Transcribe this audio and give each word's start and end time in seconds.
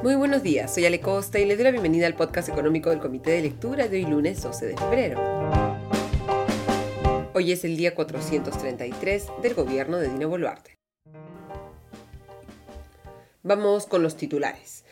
Muy 0.00 0.14
buenos 0.14 0.44
días, 0.44 0.72
soy 0.72 0.86
Ale 0.86 1.00
Costa 1.00 1.40
y 1.40 1.44
les 1.44 1.56
doy 1.56 1.64
la 1.64 1.70
bienvenida 1.72 2.06
al 2.06 2.14
podcast 2.14 2.48
económico 2.48 2.90
del 2.90 3.00
Comité 3.00 3.32
de 3.32 3.42
Lectura 3.42 3.88
de 3.88 3.96
hoy 3.96 4.06
lunes 4.06 4.40
12 4.40 4.66
de 4.66 4.76
febrero. 4.76 5.20
Hoy 7.34 7.50
es 7.50 7.64
el 7.64 7.76
día 7.76 7.96
433 7.96 9.26
del 9.42 9.54
gobierno 9.54 9.96
de 9.98 10.08
Dino 10.08 10.28
Boluarte. 10.28 10.76
Vamos 13.42 13.86
con 13.86 14.04
los 14.04 14.16
titulares. 14.16 14.84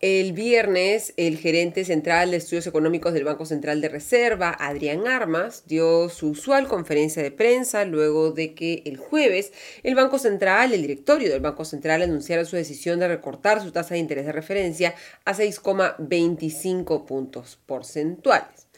El 0.00 0.32
viernes, 0.32 1.12
el 1.18 1.36
gerente 1.36 1.84
central 1.84 2.30
de 2.30 2.38
estudios 2.38 2.66
económicos 2.66 3.12
del 3.12 3.24
Banco 3.24 3.44
Central 3.44 3.82
de 3.82 3.90
Reserva, 3.90 4.56
Adrián 4.58 5.06
Armas, 5.06 5.64
dio 5.66 6.08
su 6.08 6.30
usual 6.30 6.68
conferencia 6.68 7.22
de 7.22 7.30
prensa 7.30 7.84
luego 7.84 8.32
de 8.32 8.54
que 8.54 8.82
el 8.86 8.96
jueves 8.96 9.52
el 9.82 9.94
Banco 9.94 10.18
Central, 10.18 10.72
el 10.72 10.80
directorio 10.80 11.28
del 11.28 11.42
Banco 11.42 11.66
Central, 11.66 12.00
anunciara 12.00 12.46
su 12.46 12.56
decisión 12.56 12.98
de 12.98 13.08
recortar 13.08 13.60
su 13.60 13.72
tasa 13.72 13.92
de 13.92 14.00
interés 14.00 14.24
de 14.24 14.32
referencia 14.32 14.94
a 15.26 15.34
6,25 15.34 17.04
puntos 17.04 17.58
porcentuales. 17.66 18.69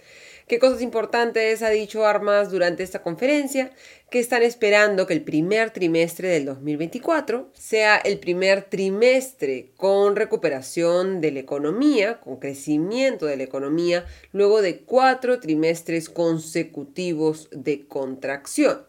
¿Qué 0.48 0.58
cosas 0.58 0.82
importantes 0.82 1.62
ha 1.62 1.70
dicho 1.70 2.04
Armas 2.04 2.50
durante 2.50 2.82
esta 2.82 3.02
conferencia? 3.02 3.70
Que 4.10 4.18
están 4.18 4.42
esperando 4.42 5.06
que 5.06 5.14
el 5.14 5.22
primer 5.22 5.70
trimestre 5.70 6.28
del 6.28 6.46
2024 6.46 7.50
sea 7.54 7.96
el 7.96 8.18
primer 8.18 8.64
trimestre 8.64 9.70
con 9.76 10.16
recuperación 10.16 11.20
de 11.20 11.30
la 11.30 11.40
economía, 11.40 12.18
con 12.20 12.38
crecimiento 12.38 13.26
de 13.26 13.36
la 13.36 13.44
economía, 13.44 14.04
luego 14.32 14.62
de 14.62 14.80
cuatro 14.80 15.38
trimestres 15.38 16.08
consecutivos 16.08 17.48
de 17.52 17.86
contracción. 17.86 18.84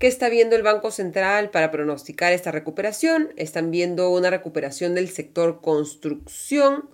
¿Qué 0.00 0.06
está 0.06 0.30
viendo 0.30 0.56
el 0.56 0.62
Banco 0.62 0.90
Central 0.90 1.50
para 1.50 1.70
pronosticar 1.70 2.32
esta 2.32 2.50
recuperación? 2.50 3.34
Están 3.36 3.70
viendo 3.70 4.10
una 4.10 4.30
recuperación 4.30 4.94
del 4.94 5.10
sector 5.10 5.60
construcción, 5.60 6.88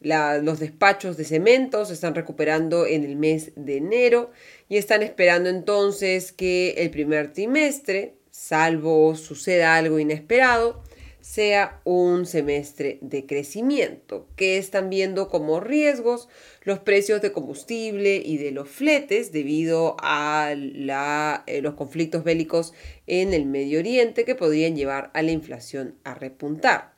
los 0.00 0.60
despachos 0.60 1.16
de 1.16 1.24
cementos 1.24 1.88
se 1.88 1.94
están 1.94 2.14
recuperando 2.14 2.86
en 2.86 3.04
el 3.04 3.16
mes 3.16 3.52
de 3.56 3.78
enero 3.78 4.30
y 4.68 4.76
están 4.76 5.02
esperando 5.02 5.48
entonces 5.48 6.32
que 6.32 6.74
el 6.78 6.90
primer 6.90 7.32
trimestre, 7.32 8.14
salvo 8.30 9.16
suceda 9.16 9.76
algo 9.76 9.98
inesperado, 9.98 10.82
sea 11.20 11.80
un 11.84 12.26
semestre 12.26 12.98
de 13.02 13.26
crecimiento, 13.26 14.28
que 14.36 14.56
están 14.56 14.88
viendo 14.88 15.28
como 15.28 15.60
riesgos 15.60 16.28
los 16.62 16.78
precios 16.78 17.20
de 17.20 17.32
combustible 17.32 18.22
y 18.24 18.38
de 18.38 18.52
los 18.52 18.68
fletes 18.68 19.32
debido 19.32 19.96
a 20.00 20.52
eh, 20.54 21.60
los 21.60 21.74
conflictos 21.74 22.24
bélicos 22.24 22.72
en 23.06 23.34
el 23.34 23.46
Medio 23.46 23.80
Oriente 23.80 24.24
que 24.24 24.36
podrían 24.36 24.76
llevar 24.76 25.10
a 25.12 25.22
la 25.22 25.32
inflación 25.32 25.96
a 26.04 26.14
repuntar 26.14 26.97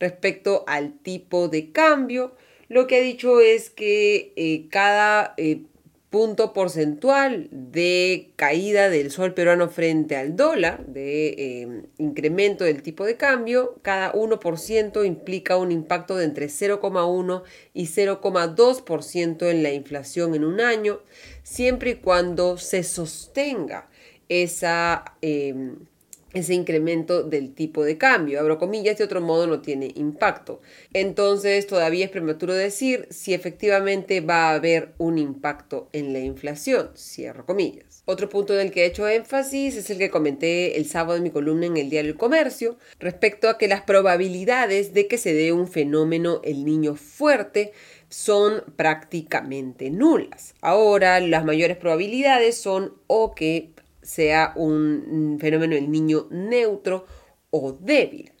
respecto 0.00 0.64
al 0.66 0.98
tipo 0.98 1.48
de 1.48 1.72
cambio. 1.72 2.34
Lo 2.68 2.86
que 2.86 2.96
ha 2.96 3.00
dicho 3.00 3.40
es 3.40 3.70
que 3.70 4.32
eh, 4.36 4.68
cada 4.70 5.34
eh, 5.36 5.62
punto 6.10 6.54
porcentual 6.54 7.48
de 7.50 8.32
caída 8.36 8.88
del 8.88 9.10
sol 9.10 9.34
peruano 9.34 9.68
frente 9.68 10.16
al 10.16 10.36
dólar, 10.36 10.86
de 10.86 11.28
eh, 11.28 11.82
incremento 11.98 12.64
del 12.64 12.82
tipo 12.82 13.04
de 13.04 13.16
cambio, 13.16 13.78
cada 13.82 14.12
1% 14.12 15.06
implica 15.06 15.56
un 15.56 15.70
impacto 15.70 16.16
de 16.16 16.24
entre 16.24 16.46
0,1 16.46 17.42
y 17.74 17.86
0,2% 17.86 19.50
en 19.50 19.62
la 19.62 19.72
inflación 19.72 20.34
en 20.34 20.44
un 20.44 20.60
año, 20.60 21.00
siempre 21.42 21.90
y 21.90 21.94
cuando 21.96 22.56
se 22.56 22.84
sostenga 22.84 23.88
esa 24.28 25.16
ese 26.34 26.54
incremento 26.54 27.22
del 27.22 27.54
tipo 27.54 27.84
de 27.84 27.98
cambio. 27.98 28.40
Abro 28.40 28.58
comillas, 28.58 28.98
de 28.98 29.04
otro 29.04 29.20
modo 29.20 29.46
no 29.46 29.60
tiene 29.60 29.92
impacto. 29.94 30.60
Entonces 30.92 31.66
todavía 31.66 32.04
es 32.04 32.10
prematuro 32.10 32.54
decir 32.54 33.06
si 33.10 33.34
efectivamente 33.34 34.20
va 34.20 34.50
a 34.50 34.54
haber 34.54 34.94
un 34.98 35.18
impacto 35.18 35.88
en 35.92 36.12
la 36.12 36.20
inflación. 36.20 36.90
Cierro 36.96 37.46
comillas. 37.46 38.02
Otro 38.04 38.28
punto 38.28 38.54
en 38.54 38.60
el 38.60 38.72
que 38.72 38.82
he 38.82 38.86
hecho 38.86 39.06
énfasis 39.06 39.76
es 39.76 39.90
el 39.90 39.98
que 39.98 40.10
comenté 40.10 40.78
el 40.78 40.86
sábado 40.86 41.16
en 41.16 41.22
mi 41.22 41.30
columna 41.30 41.66
en 41.66 41.76
el 41.76 41.90
Diario 41.90 42.12
del 42.12 42.18
Comercio 42.18 42.78
respecto 42.98 43.48
a 43.48 43.58
que 43.58 43.68
las 43.68 43.82
probabilidades 43.82 44.94
de 44.94 45.06
que 45.08 45.18
se 45.18 45.34
dé 45.34 45.52
un 45.52 45.68
fenómeno 45.68 46.40
el 46.42 46.64
niño 46.64 46.94
fuerte 46.94 47.72
son 48.08 48.64
prácticamente 48.76 49.90
nulas. 49.90 50.54
Ahora 50.60 51.20
las 51.20 51.44
mayores 51.44 51.76
probabilidades 51.76 52.56
son 52.56 52.94
o 53.06 53.34
que 53.34 53.72
sea 54.08 54.52
un 54.56 55.36
fenómeno 55.38 55.74
del 55.74 55.90
niño 55.90 56.28
neutro 56.30 57.04
o 57.50 57.72
débil. 57.72 58.32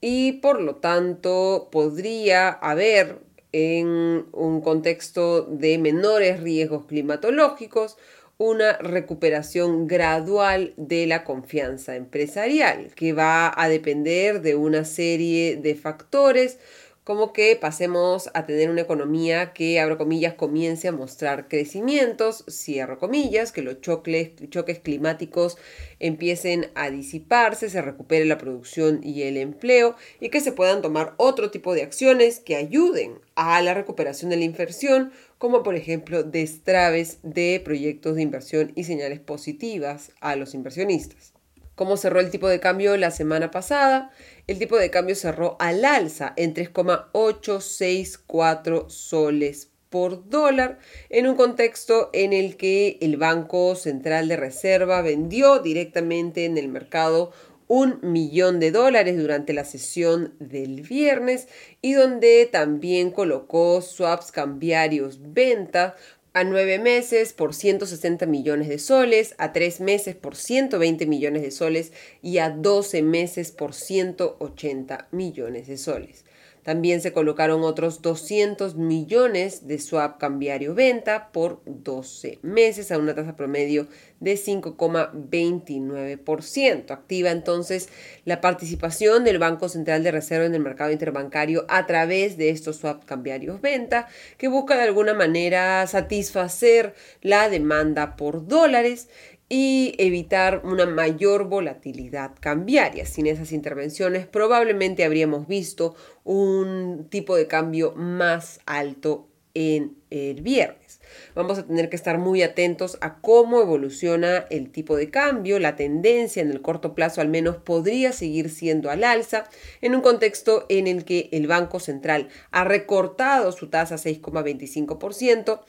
Y 0.00 0.34
por 0.34 0.60
lo 0.60 0.76
tanto 0.76 1.68
podría 1.72 2.50
haber 2.50 3.18
en 3.50 4.26
un 4.32 4.60
contexto 4.60 5.42
de 5.42 5.78
menores 5.78 6.40
riesgos 6.40 6.84
climatológicos 6.84 7.96
una 8.36 8.74
recuperación 8.74 9.88
gradual 9.88 10.72
de 10.76 11.08
la 11.08 11.24
confianza 11.24 11.96
empresarial, 11.96 12.94
que 12.94 13.12
va 13.12 13.52
a 13.56 13.68
depender 13.68 14.40
de 14.42 14.54
una 14.54 14.84
serie 14.84 15.56
de 15.56 15.74
factores 15.74 16.60
como 17.08 17.32
que 17.32 17.56
pasemos 17.56 18.28
a 18.34 18.44
tener 18.44 18.68
una 18.68 18.82
economía 18.82 19.54
que, 19.54 19.80
abro 19.80 19.96
comillas, 19.96 20.34
comience 20.34 20.88
a 20.88 20.92
mostrar 20.92 21.48
crecimientos, 21.48 22.44
cierro 22.50 22.98
comillas, 22.98 23.50
que 23.50 23.62
los 23.62 23.80
choques, 23.80 24.32
choques 24.50 24.78
climáticos 24.80 25.56
empiecen 26.00 26.70
a 26.74 26.90
disiparse, 26.90 27.70
se 27.70 27.80
recupere 27.80 28.26
la 28.26 28.36
producción 28.36 29.00
y 29.02 29.22
el 29.22 29.38
empleo 29.38 29.96
y 30.20 30.28
que 30.28 30.42
se 30.42 30.52
puedan 30.52 30.82
tomar 30.82 31.14
otro 31.16 31.50
tipo 31.50 31.72
de 31.72 31.80
acciones 31.80 32.40
que 32.40 32.56
ayuden 32.56 33.18
a 33.36 33.62
la 33.62 33.72
recuperación 33.72 34.28
de 34.28 34.36
la 34.36 34.44
inversión, 34.44 35.10
como 35.38 35.62
por 35.62 35.76
ejemplo 35.76 36.24
destraves 36.24 37.20
de 37.22 37.62
proyectos 37.64 38.16
de 38.16 38.22
inversión 38.22 38.72
y 38.74 38.84
señales 38.84 39.18
positivas 39.18 40.12
a 40.20 40.36
los 40.36 40.52
inversionistas 40.52 41.37
cómo 41.78 41.96
cerró 41.96 42.20
el 42.20 42.30
tipo 42.30 42.46
de 42.48 42.60
cambio 42.60 42.98
la 42.98 43.12
semana 43.12 43.50
pasada. 43.50 44.10
El 44.48 44.58
tipo 44.58 44.76
de 44.76 44.90
cambio 44.90 45.14
cerró 45.14 45.56
al 45.60 45.84
alza 45.84 46.32
en 46.36 46.52
3,864 46.52 48.90
soles 48.90 49.70
por 49.88 50.28
dólar 50.28 50.80
en 51.08 51.28
un 51.28 51.36
contexto 51.36 52.10
en 52.12 52.34
el 52.34 52.56
que 52.56 52.98
el 53.00 53.16
Banco 53.16 53.76
Central 53.76 54.26
de 54.28 54.36
Reserva 54.36 55.00
vendió 55.02 55.60
directamente 55.60 56.44
en 56.44 56.58
el 56.58 56.66
mercado 56.68 57.30
un 57.68 58.00
millón 58.02 58.60
de 58.60 58.72
dólares 58.72 59.16
durante 59.16 59.52
la 59.52 59.64
sesión 59.64 60.34
del 60.40 60.82
viernes 60.82 61.46
y 61.80 61.92
donde 61.92 62.48
también 62.50 63.12
colocó 63.12 63.80
swaps 63.82 64.32
cambiarios 64.32 65.20
venta 65.32 65.94
a 66.38 66.44
nueve 66.44 66.78
meses 66.78 67.32
por 67.32 67.52
160 67.52 68.24
millones 68.26 68.68
de 68.68 68.78
soles, 68.78 69.34
a 69.38 69.52
tres 69.52 69.80
meses 69.80 70.14
por 70.14 70.36
120 70.36 71.04
millones 71.04 71.42
de 71.42 71.50
soles 71.50 71.92
y 72.22 72.38
a 72.38 72.48
12 72.48 73.02
meses 73.02 73.50
por 73.50 73.74
180 73.74 75.08
millones 75.10 75.66
de 75.66 75.76
soles. 75.76 76.24
También 76.68 77.00
se 77.00 77.14
colocaron 77.14 77.62
otros 77.62 78.02
200 78.02 78.74
millones 78.74 79.66
de 79.66 79.78
swap 79.78 80.18
cambiario 80.18 80.74
venta 80.74 81.32
por 81.32 81.62
12 81.64 82.40
meses 82.42 82.92
a 82.92 82.98
una 82.98 83.14
tasa 83.14 83.36
promedio 83.36 83.86
de 84.20 84.34
5,29%. 84.34 86.90
Activa 86.90 87.30
entonces 87.30 87.88
la 88.26 88.42
participación 88.42 89.24
del 89.24 89.38
Banco 89.38 89.70
Central 89.70 90.02
de 90.02 90.10
Reserva 90.10 90.44
en 90.44 90.54
el 90.54 90.60
mercado 90.60 90.92
interbancario 90.92 91.64
a 91.70 91.86
través 91.86 92.36
de 92.36 92.50
estos 92.50 92.76
swap 92.76 93.02
cambiarios 93.06 93.62
venta 93.62 94.06
que 94.36 94.48
busca 94.48 94.76
de 94.76 94.82
alguna 94.82 95.14
manera 95.14 95.86
satisfacer 95.86 96.92
la 97.22 97.48
demanda 97.48 98.14
por 98.14 98.46
dólares 98.46 99.08
y 99.48 99.94
evitar 99.98 100.62
una 100.64 100.86
mayor 100.86 101.48
volatilidad 101.48 102.32
cambiaria. 102.40 103.06
Sin 103.06 103.26
esas 103.26 103.52
intervenciones 103.52 104.26
probablemente 104.26 105.04
habríamos 105.04 105.46
visto 105.48 105.94
un 106.24 107.06
tipo 107.10 107.36
de 107.36 107.46
cambio 107.46 107.92
más 107.94 108.60
alto 108.66 109.28
en 109.54 109.96
el 110.10 110.42
viernes. 110.42 110.97
Vamos 111.34 111.58
a 111.58 111.66
tener 111.66 111.88
que 111.88 111.96
estar 111.96 112.18
muy 112.18 112.42
atentos 112.42 112.98
a 113.00 113.20
cómo 113.20 113.60
evoluciona 113.60 114.46
el 114.50 114.70
tipo 114.70 114.96
de 114.96 115.10
cambio. 115.10 115.58
La 115.58 115.76
tendencia 115.76 116.42
en 116.42 116.50
el 116.50 116.62
corto 116.62 116.94
plazo 116.94 117.20
al 117.20 117.28
menos 117.28 117.56
podría 117.56 118.12
seguir 118.12 118.50
siendo 118.50 118.90
al 118.90 119.04
alza 119.04 119.44
en 119.80 119.94
un 119.94 120.00
contexto 120.00 120.66
en 120.68 120.86
el 120.86 121.04
que 121.04 121.28
el 121.32 121.46
Banco 121.46 121.80
Central 121.80 122.28
ha 122.50 122.64
recortado 122.64 123.52
su 123.52 123.68
tasa 123.68 123.96
a 123.96 123.98
6,25% 123.98 125.60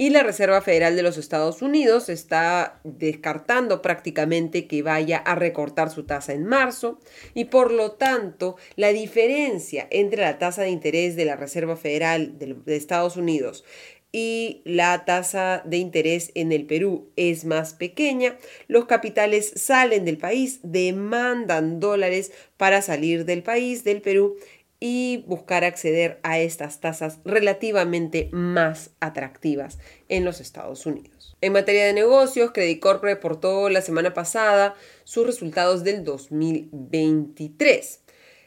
y 0.00 0.10
la 0.10 0.22
Reserva 0.22 0.60
Federal 0.62 0.94
de 0.94 1.02
los 1.02 1.18
Estados 1.18 1.60
Unidos 1.60 2.08
está 2.08 2.80
descartando 2.84 3.82
prácticamente 3.82 4.68
que 4.68 4.82
vaya 4.82 5.18
a 5.18 5.34
recortar 5.34 5.90
su 5.90 6.04
tasa 6.04 6.32
en 6.32 6.46
marzo 6.46 7.00
y 7.34 7.46
por 7.46 7.72
lo 7.72 7.92
tanto 7.92 8.56
la 8.76 8.88
diferencia 8.90 9.88
entre 9.90 10.22
la 10.22 10.38
tasa 10.38 10.62
de 10.62 10.70
interés 10.70 11.16
de 11.16 11.24
la 11.24 11.34
Reserva 11.34 11.76
Federal 11.76 12.38
de 12.38 12.76
Estados 12.76 13.16
Unidos 13.16 13.64
y 14.10 14.62
la 14.64 15.04
tasa 15.04 15.62
de 15.64 15.76
interés 15.76 16.30
en 16.34 16.52
el 16.52 16.64
Perú 16.64 17.10
es 17.16 17.44
más 17.44 17.74
pequeña, 17.74 18.38
los 18.66 18.86
capitales 18.86 19.52
salen 19.56 20.04
del 20.04 20.18
país, 20.18 20.60
demandan 20.62 21.80
dólares 21.80 22.32
para 22.56 22.80
salir 22.80 23.24
del 23.24 23.42
país, 23.42 23.84
del 23.84 24.00
Perú, 24.00 24.36
y 24.80 25.24
buscar 25.26 25.64
acceder 25.64 26.20
a 26.22 26.38
estas 26.38 26.80
tasas 26.80 27.18
relativamente 27.24 28.28
más 28.32 28.90
atractivas 29.00 29.78
en 30.08 30.24
los 30.24 30.40
Estados 30.40 30.86
Unidos. 30.86 31.36
En 31.40 31.52
materia 31.52 31.84
de 31.84 31.92
negocios, 31.92 32.52
Credit 32.52 32.80
Corp 32.80 33.02
reportó 33.02 33.68
la 33.68 33.80
semana 33.80 34.14
pasada 34.14 34.76
sus 35.04 35.26
resultados 35.26 35.84
del 35.84 36.04
2023. 36.04 38.00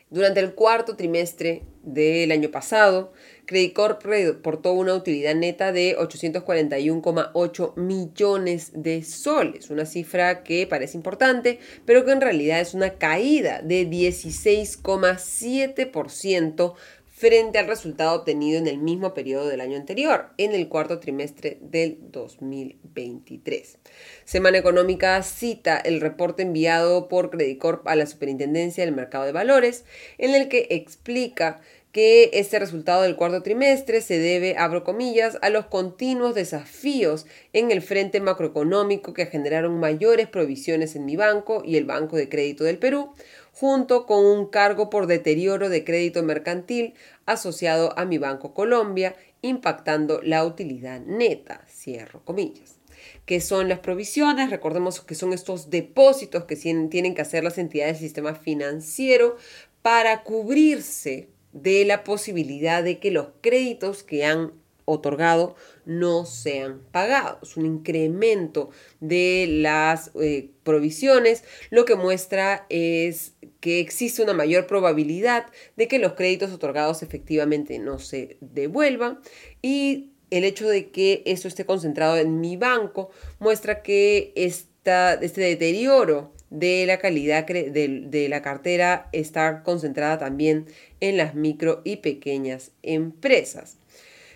Durante 0.10 0.42
el 0.42 0.54
cuarto 0.56 0.98
trimestre 0.98 1.64
del 1.84 2.32
año 2.32 2.52
pasado, 2.52 3.14
Credit 3.52 3.74
Corp 3.74 4.06
reportó 4.06 4.72
una 4.72 4.94
utilidad 4.94 5.36
neta 5.36 5.74
de 5.74 5.98
841,8 5.98 7.76
millones 7.76 8.72
de 8.74 9.04
soles, 9.04 9.70
una 9.70 9.86
cifra 9.86 10.44
que 10.44 10.66
parece 10.68 10.96
importante, 10.96 11.60
pero 11.86 12.06
que 12.06 12.14
en 12.14 12.22
realidad 12.22 12.62
es 12.62 12.74
una 12.74 12.94
caída 12.94 13.62
de 13.62 13.90
16,7% 13.90 16.76
frente 17.22 17.60
al 17.60 17.68
resultado 17.68 18.22
obtenido 18.22 18.58
en 18.58 18.68
el 18.68 18.80
mismo 18.80 19.14
periodo 19.14 19.48
del 19.48 19.62
año 19.62 19.76
anterior, 19.76 20.30
en 20.38 20.54
el 20.54 20.70
cuarto 20.70 21.00
trimestre 21.00 21.60
del 21.62 21.98
2023. 22.10 23.78
Semana 24.24 24.58
Económica 24.58 25.22
cita 25.24 25.78
el 25.78 26.02
reporte 26.02 26.44
enviado 26.44 27.10
por 27.10 27.30
Credit 27.30 27.60
Corp 27.60 27.88
a 27.88 27.96
la 27.96 28.08
Superintendencia 28.08 28.86
del 28.86 28.96
Mercado 28.96 29.26
de 29.26 29.34
Valores, 29.34 29.84
en 30.18 30.34
el 30.34 30.48
que 30.48 30.68
explica 30.72 31.62
que 31.92 32.30
este 32.34 32.58
resultado 32.58 33.02
del 33.02 33.18
cuarto 33.18 33.44
trimestre 33.44 34.02
se 34.02 34.18
debe, 34.18 34.58
abro 34.58 34.84
comillas, 34.84 35.38
a 35.42 35.50
los 35.50 35.66
continuos 35.66 36.36
desafíos 36.36 37.26
en 37.52 37.72
el 37.72 37.82
frente 37.82 38.22
macroeconómico 38.22 39.14
que 39.14 39.26
generaron 39.26 39.80
mayores 39.80 40.28
provisiones 40.28 40.96
en 40.96 41.06
mi 41.06 41.18
banco 41.18 41.64
y 41.66 41.76
el 41.76 41.86
Banco 41.86 42.16
de 42.16 42.30
Crédito 42.30 42.64
del 42.64 42.78
Perú, 42.78 43.14
junto 43.52 44.06
con 44.06 44.26
un 44.26 44.48
cargo 44.48 44.90
por 44.90 45.08
deterioro 45.08 45.68
de 45.68 45.84
crédito 45.84 46.24
mercantil 46.24 46.94
asociado 47.26 47.98
a 48.00 48.06
mi 48.06 48.18
Banco 48.18 48.54
Colombia, 48.54 49.16
impactando 49.42 50.22
la 50.22 50.46
utilidad 50.46 51.02
neta, 51.02 51.66
cierro 51.68 52.24
comillas. 52.24 52.78
¿Qué 53.26 53.42
son 53.42 53.68
las 53.68 53.80
provisiones? 53.80 54.50
Recordemos 54.50 55.02
que 55.02 55.16
son 55.16 55.34
estos 55.34 55.70
depósitos 55.70 56.46
que 56.46 56.56
tienen 56.56 57.16
que 57.16 57.22
hacer 57.22 57.44
las 57.44 57.58
entidades 57.58 57.94
del 57.94 58.08
sistema 58.08 58.36
financiero 58.36 59.38
para 59.82 60.24
cubrirse 60.24 61.30
de 61.54 61.86
la 61.86 62.04
posibilidad 62.04 62.84
de 62.84 63.00
que 63.00 63.12
los 63.12 63.28
créditos 63.42 64.04
que 64.04 64.26
han 64.26 64.54
otorgado 64.86 65.56
no 65.86 66.26
sean 66.26 66.82
pagados. 66.92 67.58
Un 67.58 67.66
incremento 67.66 68.70
de 69.00 69.48
las 69.50 70.12
eh, 70.20 70.50
provisiones 70.64 71.44
lo 71.70 71.86
que 71.86 71.96
muestra 71.96 72.66
es 72.70 73.34
que 73.60 73.80
existe 73.80 74.24
una 74.24 74.34
mayor 74.34 74.68
probabilidad 74.68 75.48
de 75.76 75.88
que 75.88 76.00
los 76.00 76.14
créditos 76.14 76.52
otorgados 76.52 77.04
efectivamente 77.04 77.80
no 77.80 78.00
se 78.00 78.38
devuelvan 78.42 79.20
y 79.62 80.12
el 80.30 80.46
hecho 80.46 80.68
de 80.68 80.90
que 80.90 81.24
eso 81.26 81.48
esté 81.48 81.66
concentrado 81.66 82.18
en 82.18 82.40
mi 82.40 82.58
banco 82.58 83.12
muestra 83.40 83.84
que 83.84 84.32
esta, 84.36 85.14
este 85.16 85.42
deterioro 85.42 86.34
de 86.52 86.86
la 86.86 87.00
calidad 87.00 87.48
de, 87.48 88.28
la 88.30 88.44
cartera 88.44 89.10
está 89.14 89.64
concentrada 89.64 90.20
también 90.20 90.68
en 91.00 91.18
las 91.18 91.34
micro 91.34 91.82
y 91.84 91.96
pequeñas 91.98 92.70
empresas. 92.84 93.80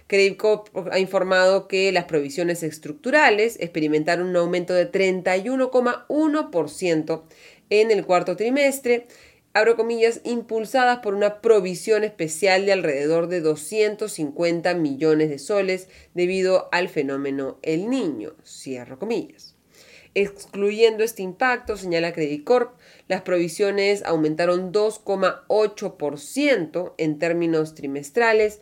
Credit 0.07 0.41
ha 0.91 1.00
informado 1.00 1.67
que 1.67 1.91
las 1.91 2.06
provisiones 2.06 2.63
estructurales 2.63 3.57
experimentaron 3.59 4.27
un 4.27 4.38
aumento 4.38 4.73
de 4.73 4.91
31,1% 4.91 7.23
en 7.69 7.91
el 7.91 8.03
cuarto 8.06 8.38
trimestre, 8.38 9.07
abro 9.53 9.75
comillas, 9.75 10.21
impulsadas 10.23 11.00
por 11.00 11.15
una 11.15 11.41
provisión 11.41 12.03
especial 12.03 12.65
de 12.65 12.73
alrededor 12.73 13.27
de 13.27 13.41
250 13.41 14.75
millones 14.75 15.29
de 15.29 15.39
soles 15.39 15.88
debido 16.13 16.69
al 16.71 16.88
fenómeno 16.88 17.57
El 17.62 17.89
Niño, 17.89 18.35
cierro 18.45 19.00
comillas. 19.00 19.54
Excluyendo 20.17 21.03
este 21.03 21.23
impacto, 21.23 21.75
señala 21.75 22.13
Credit 22.13 22.45
Corp, 22.45 22.77
las 23.09 23.23
provisiones 23.23 24.01
aumentaron 24.06 24.71
2,8% 24.71 26.94
en 26.97 27.19
términos 27.19 27.75
trimestrales, 27.75 28.62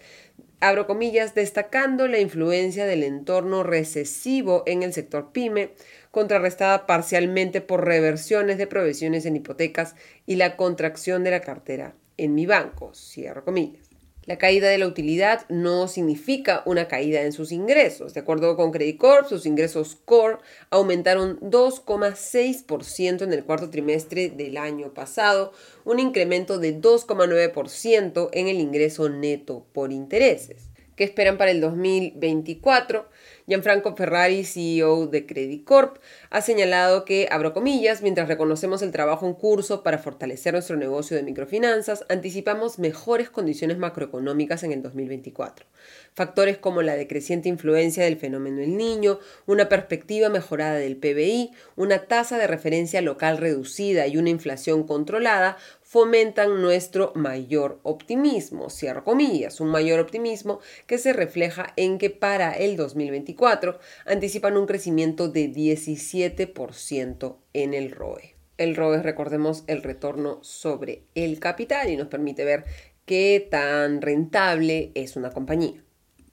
abro 0.61 0.88
comillas, 0.88 1.35
destacando 1.35 2.07
la 2.07 2.19
influencia 2.19 2.88
del 2.88 3.03
entorno 3.03 3.61
recesivo 3.61 4.63
en 4.65 4.81
el 4.81 4.94
sector 4.94 5.31
pyme, 5.31 5.73
contrarrestada 6.09 6.88
parcialmente 6.88 7.61
por 7.61 7.85
reversiones 7.85 8.57
de 8.57 8.65
provisiones 8.65 9.27
en 9.27 9.35
hipotecas 9.35 9.94
y 10.25 10.38
la 10.38 10.57
contracción 10.57 11.23
de 11.23 11.31
la 11.31 11.41
cartera 11.41 11.94
en 12.17 12.33
mi 12.33 12.47
banco, 12.47 12.95
cierro 12.95 13.45
comillas. 13.45 13.92
La 14.25 14.37
caída 14.37 14.69
de 14.69 14.77
la 14.77 14.87
utilidad 14.87 15.45
no 15.49 15.89
significa 15.89 16.63
una 16.65 16.87
caída 16.87 17.23
en 17.23 17.33
sus 17.33 17.51
ingresos. 17.51 18.13
De 18.13 18.21
acuerdo 18.21 18.55
con 18.55 18.71
Credit 18.71 18.97
Corp, 18.97 19.27
sus 19.27 19.45
ingresos 19.45 19.97
core 20.05 20.37
aumentaron 20.69 21.41
2,6% 21.41 23.21
en 23.21 23.33
el 23.33 23.43
cuarto 23.43 23.69
trimestre 23.69 24.29
del 24.29 24.55
año 24.55 24.93
pasado, 24.93 25.51
un 25.83 25.99
incremento 25.99 26.57
de 26.57 26.79
2,9% 26.79 28.29
en 28.31 28.47
el 28.47 28.61
ingreso 28.61 29.09
neto 29.09 29.65
por 29.73 29.91
intereses. 29.91 30.72
¿Qué 30.95 31.03
esperan 31.03 31.37
para 31.37 31.49
el 31.49 31.59
2024? 31.59 33.09
Gianfranco 33.47 33.95
Ferrari, 33.95 34.45
CEO 34.45 35.07
de 35.07 35.25
Credit 35.25 35.63
Corp, 35.63 35.97
ha 36.29 36.41
señalado 36.41 37.03
que, 37.03 37.27
abro 37.31 37.51
comillas, 37.53 38.01
mientras 38.03 38.27
reconocemos 38.27 38.81
el 38.83 38.91
trabajo 38.91 39.25
en 39.25 39.33
curso 39.33 39.81
para 39.81 39.97
fortalecer 39.97 40.53
nuestro 40.53 40.77
negocio 40.77 41.17
de 41.17 41.23
microfinanzas, 41.23 42.05
anticipamos 42.09 42.77
mejores 42.77 43.31
condiciones 43.31 43.79
macroeconómicas 43.79 44.63
en 44.63 44.71
el 44.71 44.81
2024. 44.83 45.65
Factores 46.13 46.59
como 46.59 46.83
la 46.83 46.95
decreciente 46.95 47.49
influencia 47.49 48.03
del 48.03 48.17
fenómeno 48.17 48.61
El 48.61 48.77
Niño, 48.77 49.19
una 49.47 49.67
perspectiva 49.67 50.29
mejorada 50.29 50.75
del 50.75 50.95
PBI, 50.95 51.51
una 51.75 52.05
tasa 52.05 52.37
de 52.37 52.47
referencia 52.47 53.01
local 53.01 53.39
reducida 53.39 54.05
y 54.07 54.17
una 54.17 54.29
inflación 54.29 54.83
controlada 54.83 55.57
fomentan 55.93 56.59
nuestro 56.59 57.11
mayor 57.13 57.79
optimismo, 57.83 58.71
cierro 58.71 59.03
comillas, 59.03 59.61
un 59.61 59.67
mayor 59.67 59.99
optimismo 59.99 60.59
que 60.87 60.97
se 60.97 61.13
refleja 61.13 61.71
en 61.75 61.99
que 61.99 62.09
para 62.09 62.51
el 62.53 62.77
2024 62.77 63.77
anticipan 64.07 64.57
un 64.57 64.65
crecimiento 64.65 65.29
de 65.29 65.51
17% 65.51 67.35
en 67.53 67.75
el 67.75 67.91
ROE. 67.91 68.33
El 68.57 68.75
ROE, 68.75 69.03
recordemos, 69.03 69.65
el 69.67 69.83
retorno 69.83 70.39
sobre 70.41 71.03
el 71.13 71.39
capital 71.39 71.87
y 71.91 71.95
nos 71.95 72.07
permite 72.07 72.43
ver 72.43 72.63
qué 73.05 73.47
tan 73.51 74.01
rentable 74.01 74.91
es 74.95 75.15
una 75.15 75.29
compañía. 75.29 75.82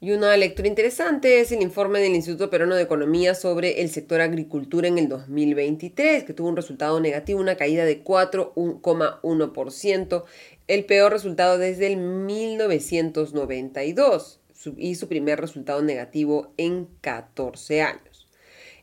Y 0.02 0.12
una 0.12 0.35
lectura 0.38 0.66
interesante 0.66 1.40
es 1.40 1.52
el 1.52 1.61
informe 1.61 2.00
del 2.00 2.14
Instituto 2.14 2.49
Peruano 2.49 2.75
de 2.75 2.85
Economía 2.85 3.35
sobre 3.35 3.83
el 3.83 3.90
sector 3.90 4.23
agricultura 4.23 4.88
en 4.88 4.97
el 4.97 5.11
2023, 5.11 6.25
que 6.25 6.33
tuvo 6.33 6.49
un 6.49 6.57
resultado 6.57 7.00
negativo, 7.00 7.38
una 7.38 7.57
caída 7.57 7.85
de 7.85 8.02
4,1%, 8.02 10.25
el 10.69 10.87
peor 10.87 11.12
resultado 11.12 11.59
desde 11.59 11.88
el 11.88 11.99
1992 11.99 14.40
y 14.78 14.95
su 14.95 15.07
primer 15.07 15.38
resultado 15.38 15.83
negativo 15.83 16.54
en 16.57 16.88
14 17.02 17.83
años. 17.83 18.26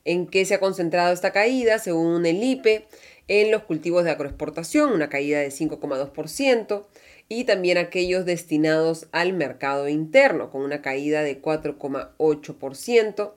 ¿En 0.06 0.28
qué 0.28 0.46
se 0.46 0.54
ha 0.54 0.60
concentrado 0.60 1.12
esta 1.12 1.32
caída? 1.32 1.80
Según 1.80 2.28
el 2.28 2.44
IPE, 2.44 2.86
en 3.28 3.50
los 3.50 3.64
cultivos 3.64 4.04
de 4.04 4.12
agroexportación, 4.12 4.92
una 4.92 5.10
caída 5.10 5.40
de 5.40 5.50
5,2%, 5.50 6.86
y 7.30 7.44
también 7.44 7.78
aquellos 7.78 8.26
destinados 8.26 9.08
al 9.12 9.34
mercado 9.34 9.88
interno, 9.88 10.50
con 10.50 10.62
una 10.62 10.82
caída 10.82 11.24
de 11.24 11.42
4,8%, 11.42 13.34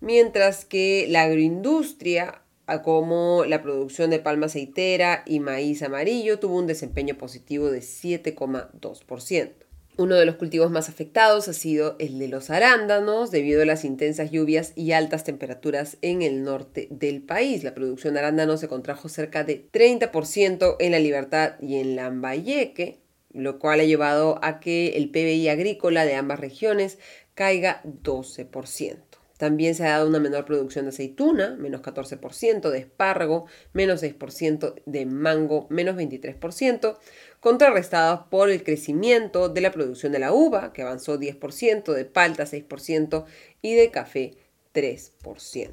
mientras 0.00 0.64
que 0.64 1.06
la 1.08 1.22
agroindustria, 1.22 2.42
como 2.82 3.44
la 3.46 3.62
producción 3.62 4.10
de 4.10 4.20
palma 4.20 4.46
aceitera 4.46 5.22
y 5.26 5.40
maíz 5.40 5.82
amarillo, 5.82 6.38
tuvo 6.38 6.56
un 6.56 6.66
desempeño 6.66 7.18
positivo 7.18 7.70
de 7.70 7.80
7,2%. 7.80 9.52
Uno 9.98 10.14
de 10.14 10.24
los 10.24 10.36
cultivos 10.36 10.70
más 10.70 10.88
afectados 10.88 11.48
ha 11.48 11.52
sido 11.52 11.96
el 11.98 12.18
de 12.18 12.28
los 12.28 12.48
arándanos, 12.48 13.30
debido 13.30 13.60
a 13.60 13.66
las 13.66 13.84
intensas 13.84 14.30
lluvias 14.30 14.72
y 14.74 14.92
altas 14.92 15.22
temperaturas 15.22 15.98
en 16.00 16.22
el 16.22 16.44
norte 16.44 16.88
del 16.90 17.20
país. 17.20 17.62
La 17.62 17.74
producción 17.74 18.14
de 18.14 18.20
arándanos 18.20 18.60
se 18.60 18.68
contrajo 18.68 19.10
cerca 19.10 19.44
de 19.44 19.68
30% 19.70 20.76
en 20.78 20.92
la 20.92 20.98
Libertad 20.98 21.56
y 21.60 21.76
en 21.76 21.94
Lambayeque, 21.94 23.01
lo 23.32 23.58
cual 23.58 23.80
ha 23.80 23.84
llevado 23.84 24.38
a 24.42 24.60
que 24.60 24.96
el 24.96 25.10
PBI 25.10 25.48
agrícola 25.48 26.04
de 26.04 26.14
ambas 26.14 26.40
regiones 26.40 26.98
caiga 27.34 27.82
12%. 27.84 29.12
También 29.42 29.74
se 29.74 29.84
ha 29.84 29.90
dado 29.90 30.06
una 30.06 30.20
menor 30.20 30.44
producción 30.44 30.84
de 30.84 30.90
aceituna, 30.90 31.56
menos 31.58 31.82
14%, 31.82 32.70
de 32.70 32.78
espárrago, 32.78 33.46
menos 33.72 34.00
6%, 34.00 34.74
de 34.86 35.04
mango, 35.04 35.66
menos 35.68 35.96
23%, 35.96 36.96
contrarrestados 37.40 38.28
por 38.30 38.50
el 38.50 38.62
crecimiento 38.62 39.48
de 39.48 39.60
la 39.60 39.72
producción 39.72 40.12
de 40.12 40.20
la 40.20 40.32
uva, 40.32 40.72
que 40.72 40.82
avanzó 40.82 41.18
10%, 41.18 41.92
de 41.92 42.04
palta 42.04 42.44
6% 42.44 43.24
y 43.62 43.74
de 43.74 43.90
café 43.90 44.34
3%. 44.74 45.70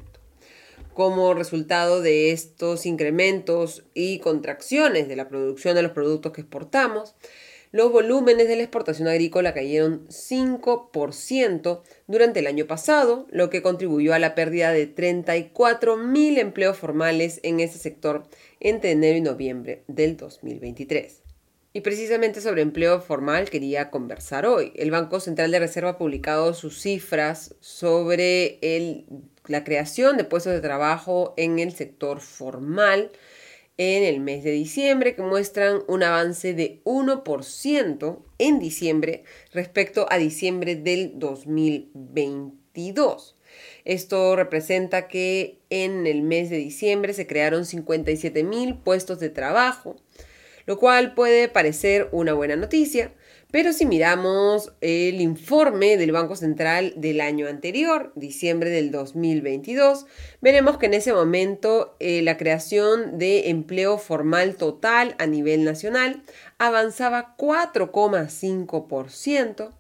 Como 0.96 1.36
resultado 1.36 2.02
de 2.02 2.32
estos 2.32 2.88
incrementos 2.88 3.84
y 3.94 4.18
contracciones 4.18 5.08
de 5.08 5.16
la 5.16 5.30
producción 5.30 5.76
de 5.76 5.84
los 5.84 5.92
productos 5.92 6.32
que 6.32 6.42
exportamos, 6.42 7.14
los 7.72 7.92
volúmenes 7.92 8.48
de 8.48 8.56
la 8.56 8.64
exportación 8.64 9.08
agrícola 9.08 9.54
cayeron 9.54 10.08
5% 10.08 11.82
durante 12.08 12.40
el 12.40 12.48
año 12.48 12.66
pasado, 12.66 13.28
lo 13.30 13.50
que 13.50 13.62
contribuyó 13.62 14.14
a 14.14 14.20
la 14.20 14.34
pérdida 14.34 14.72
de 14.72 14.94
34.000 14.94 16.40
empleos 16.40 16.78
formales 16.78 17.40
en 17.44 17.60
ese 17.60 17.78
sector 17.78 18.24
entre 18.60 18.92
enero 18.92 19.18
y 19.18 19.22
noviembre 19.22 19.84
del 19.88 20.18
2023. 20.18 21.22
Y 21.72 21.82
precisamente 21.82 22.42
sobre 22.42 22.64
empleo 22.64 23.00
formal 23.00 23.52
quería 23.52 23.92
conversar 23.92 24.48
hoy. 24.48 24.74
El 24.76 24.90
Banco 24.90 25.20
Central 25.20 25.52
de 25.52 25.60
Reserva 25.60 25.92
ha 25.92 25.98
publicado 26.00 26.56
sus 26.56 26.82
cifras 26.82 27.56
sobre 27.60 28.58
la 29.46 29.64
creación 29.64 30.18
de 30.18 30.24
puestos 30.24 30.54
de 30.54 30.62
trabajo 30.62 31.36
en 31.38 31.60
el 31.60 31.72
sector 31.74 32.22
formal 32.22 33.12
en 33.80 34.04
el 34.04 34.20
mes 34.20 34.44
de 34.44 34.52
diciembre 34.52 35.16
que 35.16 35.22
muestran 35.22 35.84
un 35.88 36.04
avance 36.04 36.54
de 36.54 36.82
1% 36.84 38.20
en 38.38 38.60
diciembre 38.60 39.24
respecto 39.54 40.06
a 40.10 40.18
diciembre 40.18 40.76
del 40.76 41.14
2022. 41.16 43.38
Esto 43.86 44.36
representa 44.36 45.08
que 45.08 45.62
en 45.70 46.08
el 46.08 46.24
mes 46.24 46.50
de 46.50 46.58
diciembre 46.58 47.14
se 47.14 47.26
crearon 47.26 47.66
57 47.66 48.44
mil 48.44 48.76
puestos 48.76 49.22
de 49.22 49.30
trabajo, 49.30 49.96
lo 50.66 50.78
cual 50.78 51.14
puede 51.14 51.48
parecer 51.48 52.10
una 52.12 52.34
buena 52.34 52.58
noticia, 52.58 53.14
pero 53.52 53.74
si 53.74 53.88
miramos 53.88 54.74
el 54.80 55.22
informe 55.22 55.98
del 55.98 56.12
Banco 56.12 56.36
Central 56.36 56.94
del 56.96 57.20
año 57.20 57.48
anterior, 57.48 58.12
diciembre 58.16 58.70
del 58.70 58.92
2022, 58.92 60.06
veremos 60.40 60.78
que 60.78 60.86
en 60.86 60.94
ese 60.94 61.14
momento 61.14 61.96
eh, 62.00 62.22
la 62.22 62.38
creación 62.38 63.18
de 63.18 63.50
empleo 63.50 63.98
formal 63.98 64.56
total 64.56 65.16
a 65.18 65.26
nivel 65.26 65.64
nacional 65.64 66.22
avanzaba 66.60 67.36
4,5% 67.38 69.72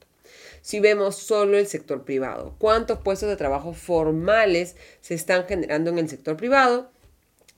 si 0.63 0.79
vemos 0.79 1.17
solo 1.17 1.59
el 1.59 1.67
sector 1.67 2.03
privado. 2.03 2.55
¿Cuántos 2.57 2.97
puestos 2.97 3.29
de 3.29 3.35
trabajo 3.35 3.73
formales 3.73 4.75
se 5.01 5.13
están 5.13 5.45
generando 5.45 5.91
en 5.91 5.99
el 5.99 6.09
sector 6.09 6.35
privado? 6.35 6.89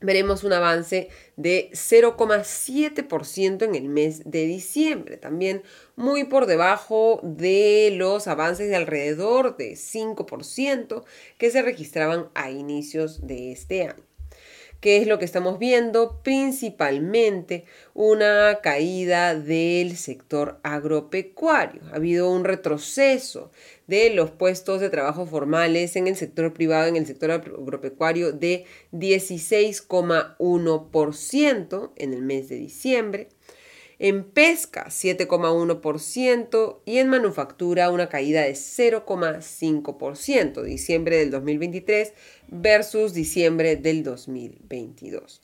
veremos 0.00 0.44
un 0.44 0.52
avance 0.52 1.08
de 1.36 1.70
0,7% 1.72 3.62
en 3.62 3.74
el 3.74 3.88
mes 3.88 4.22
de 4.24 4.44
diciembre, 4.44 5.16
también 5.16 5.62
muy 5.96 6.24
por 6.24 6.46
debajo 6.46 7.20
de 7.22 7.94
los 7.96 8.28
avances 8.28 8.68
de 8.68 8.76
alrededor 8.76 9.56
de 9.56 9.72
5% 9.72 11.04
que 11.38 11.50
se 11.50 11.62
registraban 11.62 12.28
a 12.34 12.50
inicios 12.50 13.26
de 13.26 13.52
este 13.52 13.84
año. 13.84 14.04
¿Qué 14.86 14.98
es 14.98 15.08
lo 15.08 15.18
que 15.18 15.24
estamos 15.24 15.58
viendo? 15.58 16.20
Principalmente 16.22 17.64
una 17.92 18.60
caída 18.62 19.34
del 19.34 19.96
sector 19.96 20.60
agropecuario. 20.62 21.82
Ha 21.90 21.96
habido 21.96 22.30
un 22.30 22.44
retroceso 22.44 23.50
de 23.88 24.10
los 24.10 24.30
puestos 24.30 24.80
de 24.80 24.88
trabajo 24.88 25.26
formales 25.26 25.96
en 25.96 26.06
el 26.06 26.14
sector 26.14 26.52
privado, 26.52 26.86
en 26.86 26.94
el 26.94 27.04
sector 27.04 27.32
agropecuario, 27.32 28.30
de 28.30 28.64
16,1% 28.92 31.90
en 31.96 32.14
el 32.14 32.22
mes 32.22 32.48
de 32.48 32.54
diciembre 32.54 33.26
en 33.98 34.24
pesca 34.24 34.86
7,1% 34.88 36.80
y 36.84 36.98
en 36.98 37.08
manufactura 37.08 37.90
una 37.90 38.08
caída 38.08 38.42
de 38.42 38.52
0,5%, 38.52 40.62
diciembre 40.62 41.18
del 41.18 41.30
2023 41.30 42.12
versus 42.48 43.14
diciembre 43.14 43.76
del 43.76 44.02
2022. 44.02 45.40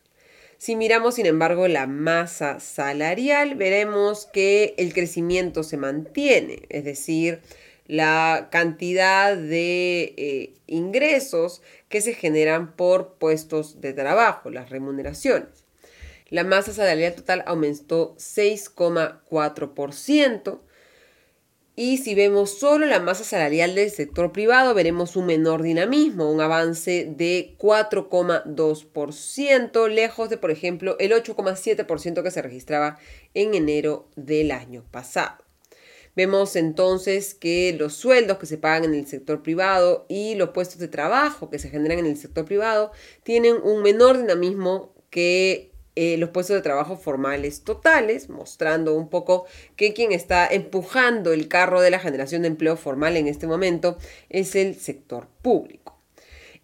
Si 0.59 0.77
miramos, 0.77 1.15
sin 1.17 1.27
embargo, 1.27 1.67
la 1.67 1.87
masa 1.89 2.61
salarial, 2.61 3.57
veremos 3.57 4.27
que 4.27 4.75
el 4.79 4.95
crecimiento 4.95 5.65
se 5.65 5.77
mantiene, 5.77 6.63
es 6.69 6.85
decir, 6.85 7.41
la 7.89 8.49
cantidad 8.53 9.37
de 9.37 10.15
eh, 10.17 10.55
ingresos 10.69 11.63
que 11.89 12.01
se 12.01 12.15
generan 12.15 12.77
por 12.77 13.15
puestos 13.15 13.81
de 13.81 13.93
trabajo, 13.93 14.51
las 14.51 14.71
remuneraciones. 14.71 15.62
La 16.33 16.43
masa 16.45 16.73
salarial 16.73 17.15
total 17.15 17.45
aumentó 17.45 18.17
6,4%. 18.17 20.61
Y 21.77 21.99
si 21.99 22.15
vemos 22.15 22.59
solo 22.59 22.87
la 22.87 23.01
masa 23.01 23.23
salarial 23.23 23.75
del 23.75 23.91
sector 23.91 24.33
privado, 24.33 24.73
veremos 24.73 25.15
un 25.17 25.27
menor 25.27 25.63
dinamismo, 25.63 26.33
un 26.33 26.41
avance 26.41 27.07
de 27.07 27.55
4,2%, 27.59 29.89
lejos 29.91 30.31
de, 30.31 30.39
por 30.39 30.51
ejemplo, 30.51 30.97
el 30.99 31.13
8,7% 31.13 32.23
que 32.23 32.31
se 32.31 32.41
registraba 32.41 32.99
en 33.35 33.53
enero 33.53 34.09
del 34.17 34.53
año 34.53 34.87
pasado. 34.91 35.37
Vemos 36.17 36.57
entonces 36.57 37.35
que 37.35 37.77
los 37.79 37.93
sueldos 37.93 38.39
que 38.39 38.47
se 38.47 38.57
pagan 38.57 38.85
en 38.85 38.95
el 38.95 39.07
sector 39.07 39.43
privado 39.43 40.07
y 40.09 40.35
los 40.37 40.49
puestos 40.51 40.79
de 40.79 40.89
trabajo 40.89 41.51
que 41.51 41.59
se 41.59 41.69
generan 41.69 41.99
en 41.99 42.07
el 42.07 42.17
sector 42.17 42.47
privado 42.47 42.91
tienen 43.23 43.57
un 43.63 43.83
menor 43.83 44.17
dinamismo 44.17 44.95
que 45.11 45.72
eh, 45.95 46.17
los 46.17 46.31
puestos 46.31 46.57
de 46.57 46.63
trabajo 46.63 46.97
formales 46.97 47.65
totales, 47.65 48.31
mostrando 48.31 48.95
un 48.95 49.09
poco 49.09 49.47
que 49.77 49.93
quien 49.93 50.13
está 50.13 50.47
empujando 50.47 51.33
el 51.33 51.49
carro 51.49 51.81
de 51.81 51.91
la 51.91 51.99
generación 51.99 52.43
de 52.43 52.49
empleo 52.49 52.77
formal 52.77 53.17
en 53.17 53.29
este 53.29 53.47
momento 53.47 53.99
es 54.31 54.57
el 54.57 54.75
sector 54.75 55.29
público. 55.43 55.99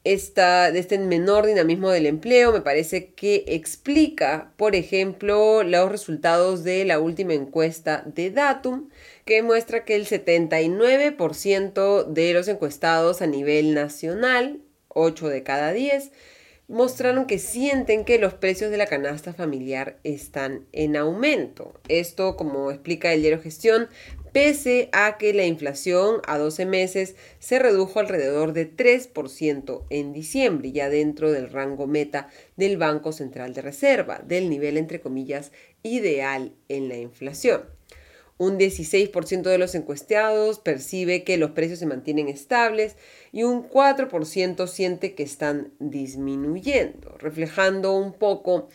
Este 0.05 0.99
menor 0.99 1.45
dinamismo 1.45 1.91
del 1.91 2.07
empleo 2.07 2.53
me 2.53 2.63
parece 2.63 3.13
que 3.13 3.45
explica, 3.49 4.55
por 4.57 4.75
ejemplo, 4.75 5.63
los 5.63 5.91
resultados 5.91 6.65
de 6.65 6.87
la 6.87 6.99
última 6.99 7.35
encuesta 7.35 8.05
de 8.07 8.31
Datum, 8.31 8.89
que 9.27 9.43
muestra 9.43 9.85
que 9.85 9.97
el 9.97 10.07
79% 10.07 12.07
de 12.07 12.33
los 12.33 12.49
encuestados 12.49 13.21
a 13.21 13.27
nivel 13.27 13.75
nacional, 13.75 14.63
8 14.89 15.29
de 15.29 15.43
cada 15.43 15.73
10, 15.73 16.11
mostraron 16.69 17.27
que 17.27 17.39
sienten 17.39 18.05
que 18.05 18.19
los 18.19 18.35
precios 18.35 18.71
de 18.71 18.77
la 18.77 18.87
canasta 18.87 19.33
familiar 19.33 19.99
están 20.05 20.67
en 20.73 20.97
aumento. 20.97 21.81
Esto, 21.89 22.37
como 22.37 22.71
explica 22.71 23.13
el 23.13 23.23
diario 23.23 23.41
Gestión, 23.41 23.89
pese 24.33 24.91
a 24.93 25.17
que 25.17 25.33
la 25.33 25.47
inflación 25.47 26.21
a 26.27 26.37
12 26.37 26.67
meses 26.67 27.17
se 27.39 27.59
redujo 27.59 27.99
alrededor 27.99 28.53
de 28.53 28.71
3% 28.71 29.85
en 29.89 30.13
diciembre, 30.13 30.71
ya 30.71 30.91
dentro 30.91 31.33
del 31.33 31.51
rango 31.51 31.87
meta 31.87 32.29
del 32.57 32.77
Banco 32.77 33.13
Central 33.13 33.55
de 33.55 33.63
Reserva, 33.63 34.21
del 34.25 34.51
nivel 34.51 34.77
entre 34.77 35.01
comillas 35.01 35.53
ideal 35.83 36.53
en 36.69 36.89
la 36.89 36.99
inflación. 36.99 37.78
Un 38.39 38.57
16% 38.57 39.43
de 39.43 39.59
los 39.59 39.75
encuestados 39.75 40.61
percibe 40.61 41.25
que 41.25 41.37
los 41.37 41.51
precios 41.51 41.81
se 41.81 41.87
mantienen 41.87 42.29
estables 42.29 42.97
y 43.33 43.43
un 43.43 43.69
4% 43.69 44.67
siente 44.69 45.15
que 45.15 45.25
están 45.25 45.73
disminuyendo, 45.81 47.17
reflejando 47.19 47.97
un 47.97 48.13
poco 48.13 48.69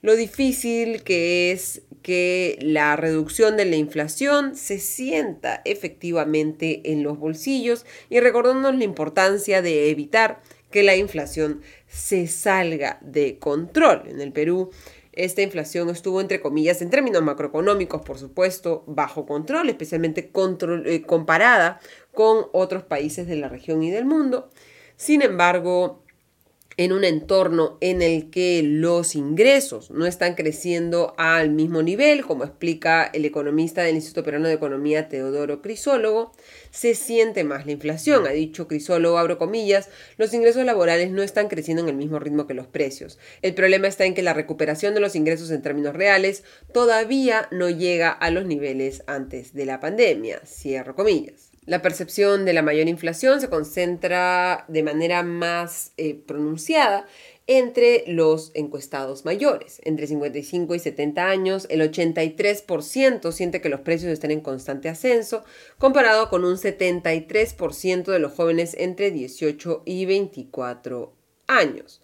lo 0.00 0.14
difícil 0.14 1.02
que 1.02 1.50
es 1.50 1.82
que 2.02 2.58
la 2.62 2.94
reducción 2.94 3.56
de 3.56 3.64
la 3.64 3.74
inflación 3.74 4.54
se 4.54 4.78
sienta 4.78 5.62
efectivamente 5.64 6.92
en 6.92 7.02
los 7.02 7.18
bolsillos 7.18 7.84
y 8.08 8.20
recordándonos 8.20 8.78
la 8.78 8.84
importancia 8.84 9.60
de 9.62 9.90
evitar 9.90 10.40
que 10.70 10.82
la 10.82 10.94
inflación 10.94 11.62
se 11.88 12.28
salga 12.28 12.98
de 13.02 13.38
control. 13.38 14.02
En 14.06 14.20
el 14.20 14.32
Perú 14.32 14.70
esta 15.18 15.42
inflación 15.42 15.90
estuvo, 15.90 16.20
entre 16.20 16.40
comillas, 16.40 16.80
en 16.80 16.90
términos 16.90 17.22
macroeconómicos, 17.22 18.02
por 18.02 18.18
supuesto, 18.18 18.84
bajo 18.86 19.26
control, 19.26 19.68
especialmente 19.68 20.30
eh, 20.30 21.02
comparada 21.02 21.80
con 22.14 22.46
otros 22.52 22.84
países 22.84 23.26
de 23.26 23.36
la 23.36 23.48
región 23.48 23.82
y 23.82 23.90
del 23.90 24.04
mundo. 24.04 24.48
Sin 24.96 25.20
embargo, 25.22 26.04
en 26.78 26.92
un 26.92 27.02
entorno 27.02 27.76
en 27.80 28.02
el 28.02 28.30
que 28.30 28.62
los 28.62 29.16
ingresos 29.16 29.90
no 29.90 30.06
están 30.06 30.36
creciendo 30.36 31.12
al 31.18 31.50
mismo 31.50 31.82
nivel, 31.82 32.24
como 32.24 32.44
explica 32.44 33.04
el 33.12 33.24
economista 33.24 33.82
del 33.82 33.96
Instituto 33.96 34.22
Peruano 34.22 34.46
de 34.46 34.54
Economía 34.54 35.08
Teodoro 35.08 35.60
Crisólogo, 35.60 36.32
se 36.70 36.94
siente 36.94 37.42
más 37.42 37.66
la 37.66 37.72
inflación. 37.72 38.28
Ha 38.28 38.30
dicho 38.30 38.68
Crisólogo, 38.68 39.18
abro 39.18 39.38
comillas, 39.38 39.88
los 40.18 40.32
ingresos 40.32 40.64
laborales 40.64 41.10
no 41.10 41.24
están 41.24 41.48
creciendo 41.48 41.82
en 41.82 41.88
el 41.88 41.96
mismo 41.96 42.20
ritmo 42.20 42.46
que 42.46 42.54
los 42.54 42.68
precios. 42.68 43.18
El 43.42 43.54
problema 43.54 43.88
está 43.88 44.04
en 44.04 44.14
que 44.14 44.22
la 44.22 44.32
recuperación 44.32 44.94
de 44.94 45.00
los 45.00 45.16
ingresos 45.16 45.50
en 45.50 45.62
términos 45.62 45.96
reales 45.96 46.44
todavía 46.72 47.48
no 47.50 47.70
llega 47.70 48.10
a 48.10 48.30
los 48.30 48.46
niveles 48.46 49.02
antes 49.08 49.52
de 49.52 49.66
la 49.66 49.80
pandemia, 49.80 50.40
cierro 50.46 50.94
comillas. 50.94 51.47
La 51.68 51.82
percepción 51.82 52.46
de 52.46 52.54
la 52.54 52.62
mayor 52.62 52.88
inflación 52.88 53.42
se 53.42 53.50
concentra 53.50 54.64
de 54.68 54.82
manera 54.82 55.22
más 55.22 55.92
eh, 55.98 56.14
pronunciada 56.14 57.06
entre 57.46 58.04
los 58.06 58.52
encuestados 58.54 59.26
mayores. 59.26 59.78
Entre 59.84 60.06
55 60.06 60.74
y 60.74 60.78
70 60.78 61.28
años, 61.28 61.66
el 61.68 61.82
83% 61.82 63.32
siente 63.32 63.60
que 63.60 63.68
los 63.68 63.80
precios 63.80 64.10
están 64.10 64.30
en 64.30 64.40
constante 64.40 64.88
ascenso, 64.88 65.44
comparado 65.76 66.30
con 66.30 66.46
un 66.46 66.56
73% 66.56 68.04
de 68.04 68.18
los 68.18 68.32
jóvenes 68.32 68.74
entre 68.78 69.10
18 69.10 69.82
y 69.84 70.06
24 70.06 71.12
años. 71.48 72.00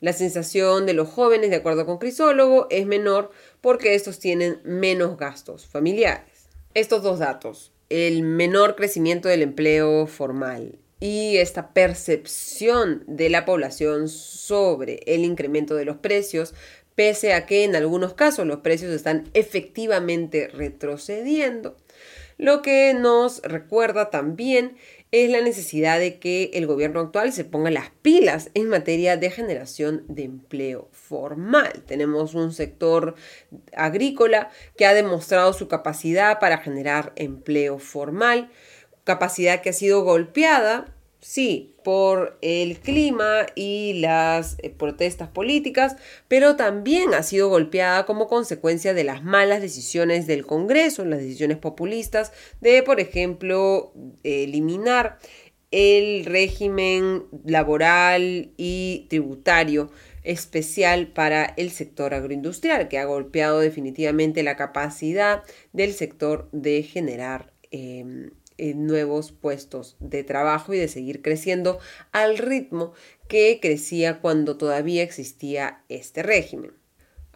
La 0.00 0.14
sensación 0.14 0.84
de 0.84 0.94
los 0.94 1.08
jóvenes, 1.08 1.50
de 1.50 1.56
acuerdo 1.56 1.86
con 1.86 1.98
Crisólogo, 1.98 2.66
es 2.70 2.86
menor 2.86 3.30
porque 3.60 3.94
estos 3.94 4.18
tienen 4.18 4.60
menos 4.64 5.16
gastos 5.16 5.64
familiares. 5.64 6.48
Estos 6.74 7.04
dos 7.04 7.20
datos, 7.20 7.72
el 7.88 8.22
menor 8.22 8.76
crecimiento 8.76 9.28
del 9.28 9.42
empleo 9.42 10.06
formal 10.06 10.78
y 11.00 11.36
esta 11.36 11.72
percepción 11.72 13.04
de 13.06 13.28
la 13.28 13.44
población 13.44 14.08
sobre 14.08 15.00
el 15.06 15.24
incremento 15.24 15.74
de 15.74 15.84
los 15.84 15.98
precios, 15.98 16.54
pese 16.94 17.34
a 17.34 17.46
que 17.46 17.64
en 17.64 17.76
algunos 17.76 18.14
casos 18.14 18.46
los 18.46 18.60
precios 18.60 18.92
están 18.92 19.28
efectivamente 19.34 20.48
retrocediendo, 20.48 21.76
lo 22.38 22.60
que 22.60 22.94
nos 22.94 23.40
recuerda 23.42 24.10
también 24.10 24.76
es 25.10 25.30
la 25.30 25.40
necesidad 25.40 25.98
de 25.98 26.18
que 26.18 26.50
el 26.54 26.66
gobierno 26.66 27.00
actual 27.00 27.32
se 27.32 27.44
ponga 27.44 27.70
las 27.70 27.90
pilas 28.02 28.50
en 28.54 28.68
materia 28.68 29.16
de 29.16 29.30
generación 29.30 30.04
de 30.08 30.24
empleo 30.24 30.88
formal. 31.08 31.84
Tenemos 31.86 32.34
un 32.34 32.52
sector 32.52 33.14
agrícola 33.76 34.50
que 34.76 34.86
ha 34.86 34.94
demostrado 34.94 35.52
su 35.52 35.68
capacidad 35.68 36.38
para 36.38 36.58
generar 36.58 37.12
empleo 37.16 37.78
formal, 37.78 38.50
capacidad 39.04 39.60
que 39.60 39.70
ha 39.70 39.72
sido 39.72 40.02
golpeada 40.02 40.92
sí, 41.26 41.74
por 41.82 42.38
el 42.40 42.78
clima 42.78 43.46
y 43.56 43.94
las 43.94 44.56
eh, 44.62 44.70
protestas 44.70 45.28
políticas, 45.28 45.96
pero 46.28 46.54
también 46.54 47.14
ha 47.14 47.24
sido 47.24 47.48
golpeada 47.48 48.06
como 48.06 48.28
consecuencia 48.28 48.94
de 48.94 49.02
las 49.02 49.24
malas 49.24 49.60
decisiones 49.60 50.28
del 50.28 50.46
Congreso, 50.46 51.04
las 51.04 51.18
decisiones 51.18 51.58
populistas 51.58 52.32
de, 52.60 52.82
por 52.84 53.00
ejemplo, 53.00 53.92
eliminar 54.22 55.18
el 55.72 56.24
régimen 56.26 57.24
laboral 57.44 58.52
y 58.56 59.06
tributario 59.08 59.90
especial 60.26 61.08
para 61.08 61.44
el 61.56 61.70
sector 61.70 62.12
agroindustrial, 62.12 62.88
que 62.88 62.98
ha 62.98 63.04
golpeado 63.04 63.60
definitivamente 63.60 64.42
la 64.42 64.56
capacidad 64.56 65.42
del 65.72 65.92
sector 65.94 66.48
de 66.52 66.82
generar 66.82 67.52
em, 67.70 68.30
nuevos 68.58 69.32
puestos 69.32 69.96
de 70.00 70.24
trabajo 70.24 70.74
y 70.74 70.78
de 70.78 70.88
seguir 70.88 71.22
creciendo 71.22 71.78
al 72.12 72.38
ritmo 72.38 72.92
que 73.28 73.58
crecía 73.60 74.20
cuando 74.20 74.56
todavía 74.56 75.02
existía 75.02 75.82
este 75.88 76.22
régimen. 76.22 76.72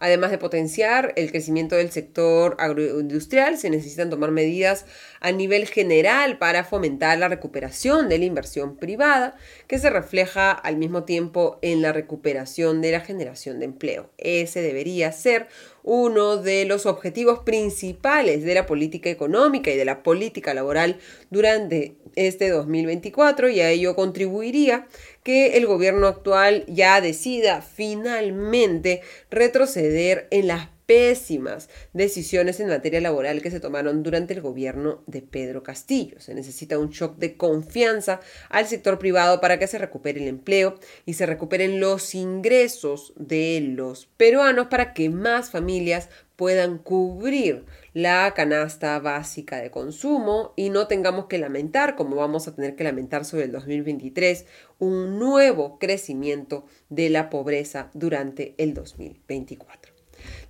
Además 0.01 0.31
de 0.31 0.39
potenciar 0.39 1.13
el 1.15 1.29
crecimiento 1.29 1.75
del 1.75 1.91
sector 1.91 2.55
agroindustrial, 2.57 3.59
se 3.59 3.69
necesitan 3.69 4.09
tomar 4.09 4.31
medidas 4.31 4.87
a 5.19 5.31
nivel 5.31 5.67
general 5.67 6.39
para 6.39 6.63
fomentar 6.63 7.19
la 7.19 7.27
recuperación 7.27 8.09
de 8.09 8.17
la 8.17 8.25
inversión 8.25 8.77
privada, 8.77 9.35
que 9.67 9.77
se 9.77 9.91
refleja 9.91 10.53
al 10.53 10.77
mismo 10.77 11.03
tiempo 11.03 11.59
en 11.61 11.83
la 11.83 11.93
recuperación 11.93 12.81
de 12.81 12.93
la 12.93 13.01
generación 13.01 13.59
de 13.59 13.65
empleo. 13.65 14.09
Ese 14.17 14.63
debería 14.63 15.11
ser 15.11 15.47
uno 15.83 16.37
de 16.37 16.65
los 16.65 16.85
objetivos 16.85 17.39
principales 17.39 18.43
de 18.43 18.53
la 18.53 18.65
política 18.65 19.09
económica 19.09 19.71
y 19.71 19.77
de 19.77 19.85
la 19.85 20.03
política 20.03 20.53
laboral 20.53 20.97
durante 21.29 21.95
este 22.15 22.49
2024 22.49 23.49
y 23.49 23.61
a 23.61 23.69
ello 23.69 23.95
contribuiría 23.95 24.87
que 25.23 25.57
el 25.57 25.65
gobierno 25.65 26.07
actual 26.07 26.65
ya 26.67 27.01
decida 27.01 27.61
finalmente 27.61 29.01
retroceder 29.29 30.27
en 30.31 30.47
las 30.47 30.69
pésimas 30.91 31.69
decisiones 31.93 32.59
en 32.59 32.67
materia 32.67 32.99
laboral 32.99 33.41
que 33.41 33.49
se 33.49 33.61
tomaron 33.61 34.03
durante 34.03 34.33
el 34.33 34.41
gobierno 34.41 35.05
de 35.07 35.21
Pedro 35.21 35.63
Castillo. 35.63 36.19
Se 36.19 36.33
necesita 36.33 36.77
un 36.77 36.89
shock 36.89 37.15
de 37.15 37.37
confianza 37.37 38.19
al 38.49 38.67
sector 38.67 38.99
privado 38.99 39.39
para 39.39 39.57
que 39.57 39.67
se 39.67 39.77
recupere 39.77 40.21
el 40.21 40.27
empleo 40.27 40.75
y 41.05 41.13
se 41.13 41.25
recuperen 41.25 41.79
los 41.79 42.13
ingresos 42.13 43.13
de 43.15 43.61
los 43.73 44.07
peruanos 44.17 44.67
para 44.67 44.93
que 44.93 45.09
más 45.09 45.49
familias 45.49 46.09
puedan 46.35 46.77
cubrir 46.77 47.63
la 47.93 48.33
canasta 48.35 48.99
básica 48.99 49.61
de 49.61 49.71
consumo 49.71 50.51
y 50.57 50.71
no 50.71 50.87
tengamos 50.87 51.27
que 51.27 51.37
lamentar, 51.37 51.95
como 51.95 52.17
vamos 52.17 52.49
a 52.49 52.53
tener 52.53 52.75
que 52.75 52.83
lamentar 52.83 53.23
sobre 53.23 53.45
el 53.45 53.53
2023, 53.53 54.45
un 54.79 55.19
nuevo 55.19 55.79
crecimiento 55.79 56.65
de 56.89 57.09
la 57.09 57.29
pobreza 57.29 57.91
durante 57.93 58.55
el 58.57 58.73
2024. 58.73 59.90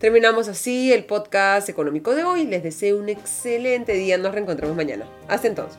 Terminamos 0.02 0.48
así 0.48 0.92
el 0.92 1.06
podcast 1.06 1.70
económico 1.70 2.16
de 2.16 2.24
hoy. 2.24 2.48
Les 2.48 2.64
deseo 2.64 2.98
un 2.98 3.08
excelente 3.08 3.94
día. 3.94 4.18
Nos 4.18 4.34
reencontramos 4.34 4.76
mañana. 4.76 5.06
Hasta 5.28 5.48
entonces. 5.48 5.78